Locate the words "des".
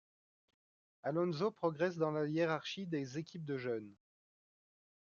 2.87-3.19